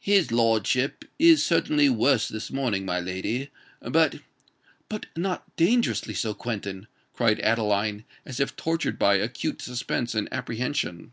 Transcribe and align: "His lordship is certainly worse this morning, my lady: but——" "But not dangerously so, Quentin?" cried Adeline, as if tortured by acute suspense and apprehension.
"His 0.00 0.32
lordship 0.32 1.04
is 1.16 1.44
certainly 1.44 1.88
worse 1.88 2.26
this 2.26 2.50
morning, 2.50 2.84
my 2.84 2.98
lady: 2.98 3.50
but——" 3.80 4.16
"But 4.88 5.06
not 5.14 5.54
dangerously 5.54 6.12
so, 6.14 6.34
Quentin?" 6.34 6.88
cried 7.12 7.38
Adeline, 7.38 8.04
as 8.26 8.40
if 8.40 8.56
tortured 8.56 8.98
by 8.98 9.14
acute 9.14 9.62
suspense 9.62 10.16
and 10.16 10.28
apprehension. 10.32 11.12